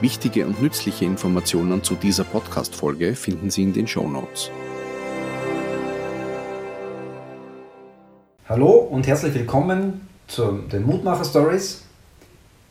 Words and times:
Wichtige 0.00 0.46
und 0.46 0.60
nützliche 0.60 1.04
Informationen 1.04 1.82
zu 1.82 1.94
dieser 1.94 2.24
Podcast-Folge 2.24 3.14
finden 3.14 3.50
Sie 3.50 3.62
in 3.62 3.72
den 3.72 3.86
Show 3.86 4.08
Notes. 4.08 4.50
Hallo 8.48 8.70
und 8.72 9.06
herzlich 9.06 9.34
willkommen 9.34 10.06
zu 10.26 10.58
den 10.70 10.84
Mutmacher 10.84 11.24
Stories. 11.24 11.84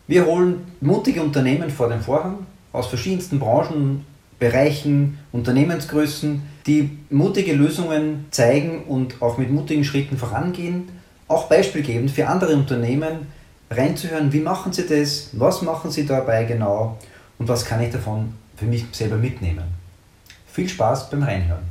Wir 0.06 0.26
holen 0.26 0.66
mutige 0.82 1.24
Unternehmen 1.24 1.70
vor 1.70 1.88
den 1.88 2.02
Vorhang 2.02 2.46
aus 2.74 2.88
verschiedensten 2.88 3.40
Branchen, 3.40 4.06
Bereichen, 4.38 5.18
Unternehmensgrößen, 5.32 6.42
die 6.68 6.98
mutige 7.10 7.54
Lösungen 7.54 8.26
zeigen 8.32 8.84
und 8.84 9.22
auch 9.22 9.38
mit 9.38 9.50
mutigen 9.50 9.86
Schritten 9.86 10.18
vorangehen, 10.18 10.90
auch 11.30 11.48
beispielgebend 11.48 12.12
für 12.12 12.28
andere 12.28 12.54
Unternehmen 12.54 13.28
reinzuhören, 13.72 14.34
wie 14.34 14.42
machen 14.42 14.74
sie 14.74 14.86
das, 14.86 15.30
was 15.32 15.62
machen 15.62 15.90
sie 15.90 16.06
dabei 16.06 16.44
genau 16.44 16.98
und 17.40 17.48
was 17.48 17.66
kann 17.66 17.82
ich 17.82 17.92
davon 17.92 18.34
für 18.56 18.66
mich 18.66 18.86
selber 18.92 19.18
mitnehmen. 19.18 19.66
Viel 20.48 20.70
Spaß 20.70 21.10
beim 21.10 21.24
Reinhören. 21.24 21.64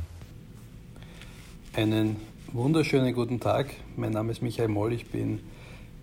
Einen 1.75 2.17
wunderschönen 2.51 3.13
guten 3.13 3.39
Tag. 3.39 3.67
Mein 3.95 4.11
Name 4.11 4.31
ist 4.31 4.41
Michael 4.41 4.67
Moll, 4.67 4.93
ich 4.93 5.09
bin 5.09 5.39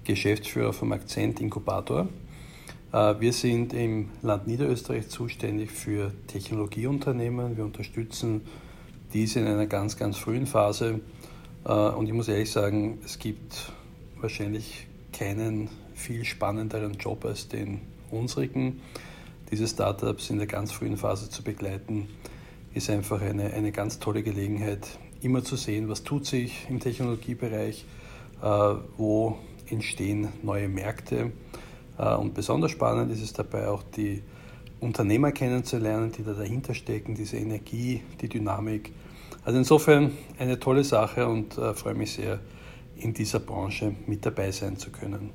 Geschäftsführer 0.05 0.73
vom 0.73 0.93
Akzent 0.93 1.41
Inkubator. 1.41 2.09
Äh, 2.93 3.15
wir 3.21 3.33
sind 3.33 3.73
im 3.73 4.09
Land 4.23 4.47
Niederösterreich 4.47 5.09
zuständig 5.09 5.71
für 5.71 6.13
Technologieunternehmen. 6.27 7.57
Wir 7.57 7.65
unterstützen 7.65 8.43
diese 9.13 9.41
in 9.41 9.47
einer 9.47 9.67
ganz, 9.67 9.97
ganz 9.97 10.17
frühen 10.17 10.47
Phase. 10.47 11.01
Äh, 11.65 11.73
und 11.73 12.07
ich 12.07 12.13
muss 12.13 12.29
ehrlich 12.29 12.51
sagen, 12.51 12.99
es 13.05 13.19
gibt 13.19 13.73
wahrscheinlich 14.21 14.87
keinen 15.13 15.69
viel 15.95 16.25
spannenderen 16.25 16.95
Job 16.95 17.25
als 17.25 17.49
den 17.49 17.83
unsrigen. 18.11 18.81
Diese 19.51 19.67
Startups 19.67 20.31
in 20.31 20.39
der 20.39 20.47
ganz 20.47 20.73
frühen 20.73 20.97
Phase 20.97 21.29
zu 21.29 21.43
begleiten, 21.43 22.09
ist 22.73 22.89
einfach 22.89 23.21
eine, 23.21 23.53
eine 23.53 23.73
ganz 23.73 23.99
tolle 23.99 24.23
Gelegenheit, 24.23 24.87
immer 25.23 25.43
zu 25.43 25.57
sehen, 25.57 25.89
was 25.89 26.05
tut 26.05 26.25
sich 26.25 26.67
im 26.69 26.81
Technologiebereich, 26.81 27.85
äh, 28.43 28.47
wo 28.97 29.39
entstehen 29.69 30.29
neue 30.43 30.69
Märkte. 30.69 31.33
Äh, 31.99 32.15
und 32.15 32.35
besonders 32.35 32.71
spannend 32.71 33.11
ist 33.11 33.23
es 33.23 33.33
dabei 33.33 33.69
auch, 33.69 33.83
die 33.83 34.23
Unternehmer 34.79 35.33
kennenzulernen, 35.33 36.13
die 36.13 36.23
da 36.23 36.33
dahinter 36.33 36.75
stecken, 36.75 37.15
diese 37.15 37.37
Energie, 37.37 38.03
die 38.21 38.29
Dynamik. 38.29 38.93
Also 39.45 39.59
insofern 39.59 40.13
eine 40.39 40.59
tolle 40.59 40.85
Sache 40.85 41.27
und 41.27 41.59
äh, 41.59 41.75
freue 41.75 41.95
mich 41.95 42.13
sehr, 42.13 42.41
in 42.97 43.15
dieser 43.15 43.41
Branche 43.41 43.95
mit 44.07 44.25
dabei 44.25 44.53
sein 44.53 44.77
zu 44.77 44.91
können. 44.91 45.31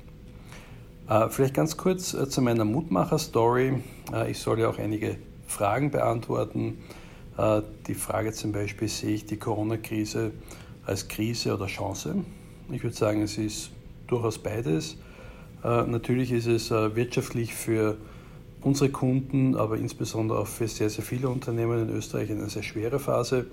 Äh, 1.08 1.28
vielleicht 1.28 1.54
ganz 1.54 1.76
kurz 1.76 2.14
äh, 2.14 2.28
zu 2.28 2.42
meiner 2.42 2.64
Mutmacher-Story. 2.64 3.82
Äh, 4.12 4.30
ich 4.32 4.38
soll 4.38 4.58
ja 4.58 4.68
auch 4.68 4.78
einige 4.78 5.16
Fragen 5.46 5.90
beantworten. 5.90 6.78
Die 7.86 7.94
Frage 7.94 8.32
zum 8.32 8.52
Beispiel, 8.52 8.88
sehe 8.88 9.10
ich 9.10 9.26
die 9.26 9.36
Corona-Krise 9.36 10.30
als 10.86 11.06
Krise 11.06 11.52
oder 11.52 11.66
Chance? 11.66 12.24
Ich 12.72 12.82
würde 12.82 12.96
sagen, 12.96 13.20
es 13.20 13.36
ist 13.36 13.72
durchaus 14.06 14.38
beides. 14.38 14.96
Natürlich 15.62 16.32
ist 16.32 16.46
es 16.46 16.70
wirtschaftlich 16.70 17.52
für 17.54 17.98
unsere 18.62 18.88
Kunden, 18.88 19.54
aber 19.54 19.76
insbesondere 19.76 20.38
auch 20.38 20.46
für 20.46 20.66
sehr, 20.66 20.88
sehr 20.88 21.04
viele 21.04 21.28
Unternehmen 21.28 21.90
in 21.90 21.94
Österreich 21.94 22.30
eine 22.30 22.48
sehr 22.48 22.62
schwere 22.62 22.98
Phase. 22.98 23.44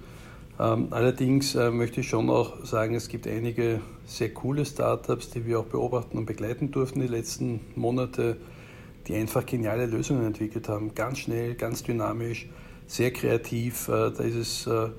Ähm, 0.59 0.88
allerdings 0.91 1.56
äh, 1.56 1.72
möchte 1.72 2.02
ich 2.02 2.09
schon 2.09 2.30
auch 2.30 2.64
sagen, 2.64 2.94
es 2.94 3.08
gibt 3.08 3.28
einige 3.28 3.81
sehr 4.06 4.34
coole 4.34 4.66
Startups, 4.66 5.31
die 5.31 5.46
wir 5.47 5.59
auch 5.59 5.66
beobachten 5.66 6.18
und 6.18 6.25
begleiten 6.25 6.72
durften 6.72 7.00
die 7.00 7.08
letzten 7.08 7.62
Monate, 7.75 8.38
die 9.08 9.16
einfach 9.16 9.46
geniale 9.46 9.88
Lösungen 9.88 10.25
entwickelt 10.25 10.69
haben. 10.69 10.94
Ganz 10.94 11.19
schnell, 11.19 11.56
ganz 11.56 11.81
dynamisch, 11.81 12.47
sehr 12.86 13.12
kreativ. 13.12 13.88
Äh, 13.88 14.12
da 14.12 14.24
ist 14.24 14.36
es 14.36 14.68
äh, 14.68 14.90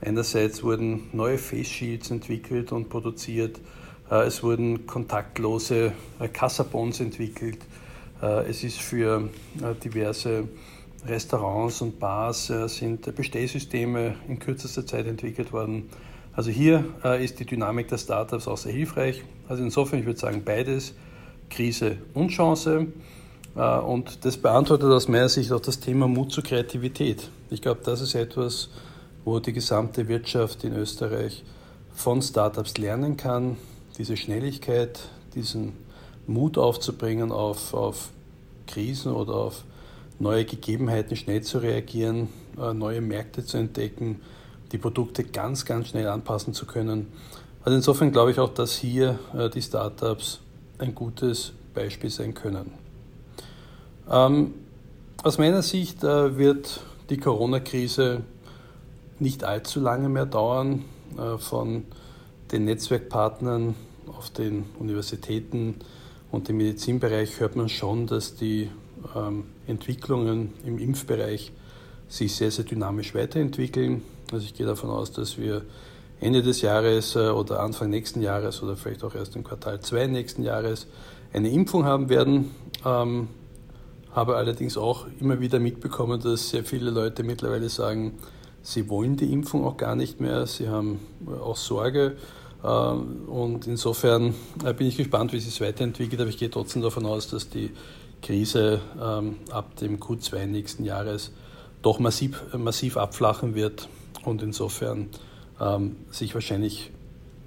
einerseits 0.00 0.62
wurden 0.62 1.08
neue 1.12 1.38
Face 1.38 1.68
Shields 1.68 2.10
entwickelt 2.10 2.72
und 2.72 2.88
produziert. 2.88 3.60
Es 4.08 4.42
wurden 4.42 4.88
kontaktlose 4.88 5.92
Kassabons 6.32 6.98
entwickelt. 6.98 7.58
Es 8.20 8.64
ist 8.64 8.80
für 8.80 9.28
diverse 9.84 10.48
Restaurants 11.06 11.80
und 11.80 11.98
Bars 11.98 12.50
äh, 12.50 12.68
sind 12.68 13.14
Bestellsysteme 13.14 14.16
in 14.28 14.38
kürzester 14.38 14.86
Zeit 14.86 15.06
entwickelt 15.06 15.52
worden. 15.52 15.88
Also 16.32 16.50
hier 16.50 16.84
äh, 17.04 17.24
ist 17.24 17.40
die 17.40 17.46
Dynamik 17.46 17.88
der 17.88 17.98
Startups 17.98 18.46
auch 18.46 18.58
sehr 18.58 18.72
hilfreich. 18.72 19.24
Also 19.48 19.62
insofern, 19.62 20.00
ich 20.00 20.06
würde 20.06 20.18
sagen, 20.18 20.42
beides, 20.44 20.94
Krise 21.48 21.98
und 22.14 22.28
Chance. 22.28 22.86
Äh, 23.56 23.78
und 23.78 24.24
das 24.24 24.36
beantwortet 24.36 24.90
aus 24.90 25.08
meiner 25.08 25.28
Sicht 25.28 25.52
auch 25.52 25.60
das 25.60 25.80
Thema 25.80 26.06
Mut 26.06 26.32
zur 26.32 26.44
Kreativität. 26.44 27.30
Ich 27.50 27.62
glaube, 27.62 27.80
das 27.84 28.00
ist 28.00 28.14
etwas, 28.14 28.70
wo 29.24 29.40
die 29.40 29.52
gesamte 29.52 30.08
Wirtschaft 30.08 30.64
in 30.64 30.74
Österreich 30.74 31.44
von 31.92 32.22
Startups 32.22 32.78
lernen 32.78 33.16
kann, 33.16 33.56
diese 33.98 34.16
Schnelligkeit, 34.16 35.00
diesen 35.34 35.72
Mut 36.26 36.56
aufzubringen 36.56 37.32
auf, 37.32 37.74
auf 37.74 38.10
Krisen 38.66 39.12
oder 39.12 39.34
auf 39.34 39.64
neue 40.20 40.44
Gegebenheiten 40.44 41.16
schnell 41.16 41.42
zu 41.42 41.58
reagieren, 41.58 42.28
äh, 42.58 42.72
neue 42.72 43.00
Märkte 43.00 43.44
zu 43.44 43.56
entdecken, 43.56 44.20
die 44.70 44.78
Produkte 44.78 45.24
ganz, 45.24 45.64
ganz 45.64 45.88
schnell 45.88 46.06
anpassen 46.06 46.54
zu 46.54 46.66
können. 46.66 47.08
Also 47.64 47.76
insofern 47.76 48.12
glaube 48.12 48.30
ich 48.30 48.38
auch, 48.38 48.54
dass 48.54 48.74
hier 48.76 49.18
äh, 49.34 49.50
die 49.50 49.62
Startups 49.62 50.40
ein 50.78 50.94
gutes 50.94 51.52
Beispiel 51.74 52.10
sein 52.10 52.34
können. 52.34 52.72
Ähm, 54.08 54.54
aus 55.22 55.38
meiner 55.38 55.62
Sicht 55.62 56.04
äh, 56.04 56.36
wird 56.36 56.80
die 57.08 57.16
Corona-Krise 57.16 58.20
nicht 59.18 59.42
allzu 59.44 59.80
lange 59.80 60.08
mehr 60.08 60.26
dauern. 60.26 60.84
Von 61.38 61.86
den 62.52 62.66
Netzwerkpartnern 62.66 63.74
auf 64.06 64.30
den 64.30 64.64
Universitäten 64.78 65.74
und 66.30 66.48
im 66.48 66.58
Medizinbereich 66.58 67.40
hört 67.40 67.56
man 67.56 67.68
schon, 67.68 68.06
dass 68.06 68.36
die 68.36 68.70
Entwicklungen 69.66 70.52
im 70.64 70.78
Impfbereich 70.78 71.52
sich 72.08 72.34
sehr, 72.34 72.50
sehr 72.50 72.64
dynamisch 72.64 73.14
weiterentwickeln. 73.14 74.02
Also 74.32 74.44
ich 74.44 74.54
gehe 74.54 74.66
davon 74.66 74.90
aus, 74.90 75.12
dass 75.12 75.38
wir 75.38 75.62
Ende 76.20 76.42
des 76.42 76.60
Jahres 76.60 77.16
äh, 77.16 77.30
oder 77.30 77.60
Anfang 77.60 77.88
nächsten 77.88 78.20
Jahres 78.20 78.62
oder 78.62 78.76
vielleicht 78.76 79.04
auch 79.04 79.14
erst 79.14 79.36
im 79.36 79.44
Quartal 79.44 79.80
2 79.80 80.06
nächsten 80.08 80.42
Jahres 80.42 80.86
eine 81.32 81.48
Impfung 81.50 81.84
haben 81.84 82.08
werden. 82.08 82.50
Ähm, 82.84 83.28
habe 84.12 84.36
allerdings 84.36 84.76
auch 84.76 85.06
immer 85.20 85.40
wieder 85.40 85.60
mitbekommen, 85.60 86.20
dass 86.20 86.50
sehr 86.50 86.64
viele 86.64 86.90
Leute 86.90 87.22
mittlerweile 87.22 87.68
sagen, 87.68 88.18
sie 88.60 88.88
wollen 88.88 89.16
die 89.16 89.32
Impfung 89.32 89.64
auch 89.64 89.76
gar 89.76 89.94
nicht 89.94 90.20
mehr, 90.20 90.46
sie 90.46 90.68
haben 90.68 90.98
auch 91.40 91.56
Sorge. 91.56 92.16
Ähm, 92.64 93.28
und 93.28 93.66
insofern 93.66 94.34
äh, 94.64 94.74
bin 94.74 94.86
ich 94.86 94.96
gespannt, 94.96 95.32
wie 95.32 95.40
sich 95.40 95.54
es 95.54 95.60
weiterentwickelt, 95.60 96.20
aber 96.20 96.30
ich 96.30 96.38
gehe 96.38 96.50
trotzdem 96.50 96.82
davon 96.82 97.06
aus, 97.06 97.28
dass 97.28 97.48
die 97.48 97.70
Krise 98.22 98.80
ähm, 99.00 99.36
ab 99.50 99.76
dem 99.76 99.98
Q2 99.98 100.46
nächsten 100.46 100.84
Jahres 100.84 101.32
doch 101.82 101.98
massiv, 101.98 102.42
massiv 102.56 102.96
abflachen 102.96 103.54
wird 103.54 103.88
und 104.24 104.42
insofern 104.42 105.08
ähm, 105.60 105.96
sich 106.10 106.34
wahrscheinlich 106.34 106.90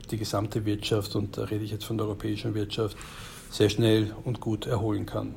die 0.09 0.17
gesamte 0.17 0.65
Wirtschaft, 0.65 1.15
und 1.15 1.37
da 1.37 1.43
rede 1.43 1.63
ich 1.63 1.71
jetzt 1.71 1.85
von 1.85 1.97
der 1.97 2.07
europäischen 2.07 2.55
Wirtschaft, 2.55 2.97
sehr 3.49 3.69
schnell 3.69 4.13
und 4.25 4.41
gut 4.41 4.65
erholen 4.65 5.05
kann. 5.05 5.35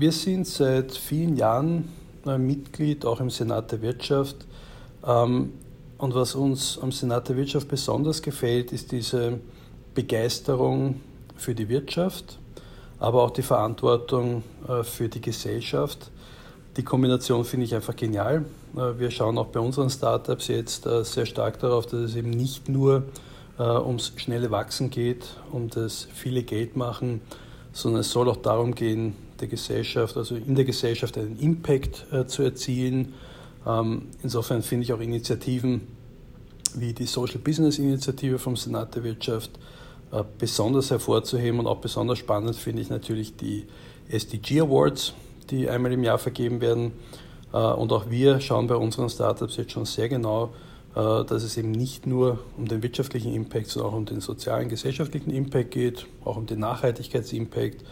Wir 0.00 0.12
sind 0.12 0.46
seit 0.46 0.92
vielen 0.92 1.36
Jahren 1.36 1.88
äh, 2.24 2.38
Mitglied 2.38 3.04
auch 3.04 3.20
im 3.20 3.30
Senat 3.30 3.72
der 3.72 3.82
Wirtschaft. 3.82 4.36
Und 5.98 6.14
was 6.14 6.36
uns 6.36 6.78
am 6.80 6.92
Senat 6.92 7.28
der 7.28 7.36
Wirtschaft 7.36 7.66
besonders 7.66 8.22
gefällt, 8.22 8.72
ist 8.72 8.92
diese 8.92 9.40
Begeisterung 9.94 11.00
für 11.36 11.56
die 11.56 11.68
Wirtschaft, 11.68 12.38
aber 13.00 13.24
auch 13.24 13.32
die 13.32 13.42
Verantwortung 13.42 14.44
äh, 14.68 14.84
für 14.84 15.08
die 15.08 15.20
Gesellschaft. 15.20 16.12
Die 16.76 16.84
Kombination 16.84 17.44
finde 17.44 17.66
ich 17.66 17.74
einfach 17.74 17.96
genial. 17.96 18.44
Äh, 18.76 19.00
wir 19.00 19.10
schauen 19.10 19.38
auch 19.38 19.46
bei 19.46 19.58
unseren 19.58 19.90
Startups 19.90 20.46
jetzt 20.46 20.86
äh, 20.86 21.02
sehr 21.02 21.26
stark 21.26 21.58
darauf, 21.58 21.86
dass 21.86 22.00
es 22.00 22.14
eben 22.14 22.30
nicht 22.30 22.68
nur 22.68 23.02
ums 23.58 24.12
schnelle 24.14 24.52
Wachsen 24.52 24.88
geht, 24.88 25.34
um 25.50 25.68
das 25.68 26.06
viele 26.14 26.44
Geld 26.44 26.76
machen, 26.76 27.22
sondern 27.72 28.02
es 28.02 28.12
soll 28.12 28.28
auch 28.28 28.36
darum 28.36 28.72
gehen, 28.72 29.16
der 29.40 29.48
Gesellschaft, 29.48 30.16
also 30.16 30.36
in 30.36 30.54
der 30.54 30.64
Gesellschaft 30.64 31.18
einen 31.18 31.36
Impact 31.40 32.06
zu 32.28 32.44
erzielen. 32.44 33.14
Ähm, 33.66 34.08
insofern 34.22 34.62
finde 34.62 34.84
ich 34.84 34.92
auch 34.92 35.00
Initiativen 35.00 35.82
wie 36.74 36.92
die 36.92 37.06
Social 37.06 37.38
Business 37.38 37.78
Initiative 37.78 38.38
vom 38.38 38.56
Senat 38.56 38.94
der 38.94 39.04
Wirtschaft 39.04 39.50
äh, 40.10 40.24
besonders 40.38 40.90
hervorzuheben 40.90 41.60
und 41.60 41.66
auch 41.66 41.78
besonders 41.78 42.18
spannend 42.18 42.56
finde 42.56 42.82
ich 42.82 42.90
natürlich 42.90 43.36
die 43.36 43.66
SDG 44.08 44.60
Awards, 44.60 45.12
die 45.50 45.68
einmal 45.68 45.92
im 45.92 46.02
Jahr 46.02 46.18
vergeben 46.18 46.60
werden. 46.60 46.92
Äh, 47.52 47.58
und 47.58 47.92
auch 47.92 48.10
wir 48.10 48.40
schauen 48.40 48.66
bei 48.66 48.76
unseren 48.76 49.10
Startups 49.10 49.56
jetzt 49.56 49.72
schon 49.72 49.84
sehr 49.84 50.08
genau, 50.08 50.50
äh, 50.94 51.24
dass 51.24 51.42
es 51.42 51.56
eben 51.56 51.72
nicht 51.72 52.06
nur 52.06 52.38
um 52.56 52.66
den 52.66 52.82
wirtschaftlichen 52.82 53.34
Impact, 53.34 53.66
sondern 53.66 53.92
auch 53.92 53.96
um 53.96 54.06
den 54.06 54.20
sozialen, 54.20 54.68
gesellschaftlichen 54.68 55.30
Impact 55.30 55.72
geht, 55.72 56.06
auch 56.24 56.36
um 56.36 56.46
den 56.46 56.60
Nachhaltigkeitsimpact, 56.60 57.84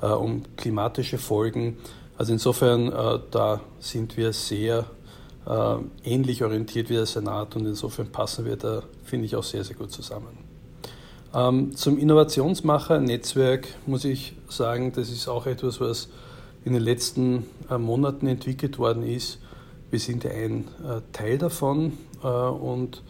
um 0.00 0.42
klimatische 0.56 1.16
Folgen. 1.16 1.76
Also 2.18 2.32
insofern, 2.32 2.90
da 3.30 3.60
sind 3.78 4.16
wir 4.16 4.32
sehr 4.32 4.84
ähnlich 6.04 6.44
orientiert 6.44 6.88
wie 6.88 6.94
der 6.94 7.06
Senat 7.06 7.56
und 7.56 7.66
insofern 7.66 8.12
passen 8.12 8.44
wir 8.44 8.56
da, 8.56 8.84
finde 9.02 9.26
ich, 9.26 9.34
auch 9.34 9.42
sehr, 9.42 9.64
sehr 9.64 9.74
gut 9.74 9.90
zusammen. 9.90 10.38
Ähm, 11.34 11.74
zum 11.74 11.98
Innovationsmacher-Netzwerk 11.98 13.66
muss 13.86 14.04
ich 14.04 14.34
sagen, 14.48 14.92
das 14.92 15.10
ist 15.10 15.26
auch 15.26 15.46
etwas, 15.46 15.80
was 15.80 16.08
in 16.64 16.74
den 16.74 16.82
letzten 16.82 17.46
Monaten 17.76 18.28
entwickelt 18.28 18.78
worden 18.78 19.02
ist. 19.02 19.40
Wir 19.90 19.98
sind 19.98 20.24
ein 20.26 20.68
Teil 21.12 21.38
davon. 21.38 21.94
Äh, 22.22 22.26
und 22.26 23.02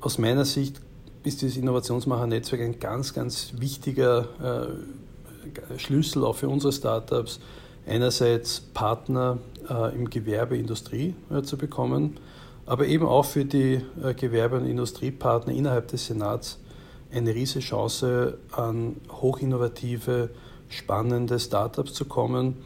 aus 0.00 0.18
meiner 0.18 0.44
Sicht 0.44 0.80
ist 1.22 1.42
dieses 1.42 1.56
Innovationsmacher-Netzwerk 1.56 2.60
ein 2.60 2.78
ganz, 2.78 3.14
ganz 3.14 3.54
wichtiger 3.56 4.28
äh, 4.42 5.78
Schlüssel 5.78 6.24
auch 6.24 6.36
für 6.36 6.48
unsere 6.48 6.72
Startups. 6.72 7.40
Einerseits 7.86 8.60
Partner 8.60 9.38
äh, 9.68 9.94
im 9.94 10.10
Gewerbe, 10.10 10.56
Industrie 10.56 11.14
zu 11.42 11.56
bekommen, 11.56 12.18
aber 12.66 12.86
eben 12.86 13.06
auch 13.06 13.26
für 13.26 13.44
die 13.44 13.80
Gewerbe- 14.16 14.56
und 14.56 14.66
Industriepartner 14.66 15.52
innerhalb 15.52 15.88
des 15.88 16.06
Senats 16.06 16.58
eine 17.12 17.34
riesige 17.34 17.60
Chance, 17.60 18.38
an 18.52 18.96
hochinnovative, 19.10 20.30
spannende 20.70 21.38
Startups 21.38 21.92
zu 21.92 22.06
kommen. 22.06 22.56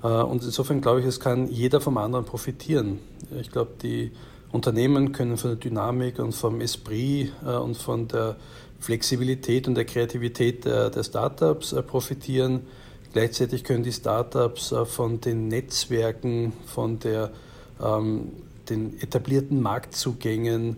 Und 0.00 0.44
insofern 0.44 0.80
glaube 0.80 1.00
ich, 1.00 1.06
es 1.06 1.18
kann 1.18 1.48
jeder 1.48 1.80
vom 1.80 1.98
anderen 1.98 2.24
profitieren. 2.24 3.00
Ich 3.40 3.50
glaube, 3.50 3.72
die 3.82 4.12
Unternehmen 4.50 5.12
können 5.12 5.36
von 5.36 5.50
der 5.50 5.58
Dynamik 5.58 6.18
und 6.18 6.32
vom 6.32 6.60
Esprit 6.60 7.32
äh, 7.44 7.56
und 7.56 7.76
von 7.76 8.08
der 8.08 8.36
Flexibilität 8.80 9.68
und 9.68 9.74
der 9.74 9.84
Kreativität 9.84 10.64
der, 10.64 10.90
der 10.90 11.02
Startups 11.02 11.72
äh, 11.72 11.82
profitieren. 11.82 12.62
Gleichzeitig 13.12 13.64
können 13.64 13.82
die 13.82 13.92
Startups 13.92 14.72
äh, 14.72 14.84
von 14.84 15.20
den 15.20 15.48
Netzwerken, 15.48 16.52
von 16.66 16.98
der, 16.98 17.30
ähm, 17.82 18.32
den 18.68 19.00
etablierten 19.00 19.62
Marktzugängen, 19.62 20.76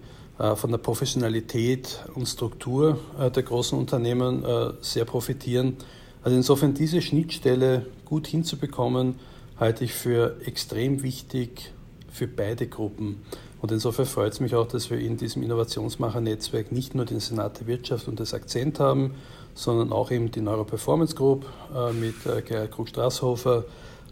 von 0.54 0.70
der 0.70 0.78
Professionalität 0.78 2.02
und 2.14 2.24
Struktur 2.24 2.98
der 3.18 3.42
großen 3.42 3.78
Unternehmen 3.78 4.42
sehr 4.80 5.04
profitieren. 5.04 5.76
Also 6.22 6.34
insofern 6.34 6.72
diese 6.72 7.02
Schnittstelle 7.02 7.84
gut 8.06 8.26
hinzubekommen, 8.26 9.16
halte 9.58 9.84
ich 9.84 9.92
für 9.92 10.40
extrem 10.46 11.02
wichtig 11.02 11.72
für 12.10 12.26
beide 12.26 12.66
Gruppen. 12.66 13.22
Und 13.60 13.72
insofern 13.72 14.06
freut 14.06 14.32
es 14.32 14.40
mich 14.40 14.54
auch, 14.54 14.66
dass 14.66 14.90
wir 14.90 14.98
in 14.98 15.18
diesem 15.18 15.42
Innovationsmacher-Netzwerk 15.42 16.72
nicht 16.72 16.94
nur 16.94 17.04
den 17.04 17.20
Senat 17.20 17.60
der 17.60 17.66
Wirtschaft 17.66 18.08
und 18.08 18.18
das 18.18 18.32
Akzent 18.32 18.80
haben, 18.80 19.14
sondern 19.54 19.92
auch 19.92 20.10
eben 20.10 20.30
die 20.30 20.40
Neuroperformance 20.40 21.14
Group 21.14 21.46
äh, 21.74 21.92
mit 21.92 22.26
äh, 22.26 22.42
Gerhard 22.42 22.72
Krug-Straßhofer 22.72 23.64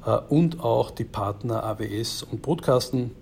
äh, 0.06 0.18
und 0.28 0.60
auch 0.60 0.90
die 0.90 1.04
Partner 1.04 1.64
AWS 1.64 2.24
und 2.24 2.42
Brutkasten. 2.42 3.12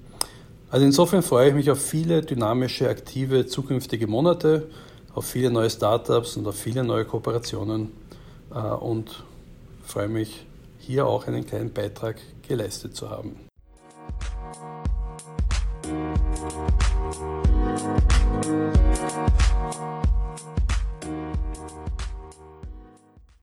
Also 0.70 0.84
insofern 0.84 1.22
freue 1.22 1.48
ich 1.48 1.54
mich 1.54 1.70
auf 1.70 1.80
viele 1.80 2.22
dynamische, 2.22 2.88
aktive 2.88 3.46
zukünftige 3.46 4.06
Monate, 4.06 4.68
auf 5.14 5.24
viele 5.26 5.50
neue 5.50 5.70
Startups 5.70 6.36
und 6.36 6.46
auf 6.46 6.56
viele 6.56 6.82
neue 6.84 7.04
Kooperationen 7.04 7.92
und 8.80 9.24
freue 9.84 10.08
mich, 10.08 10.44
hier 10.78 11.06
auch 11.06 11.26
einen 11.26 11.46
kleinen 11.46 11.72
Beitrag 11.72 12.16
geleistet 12.46 12.96
zu 12.96 13.10
haben. 13.10 13.36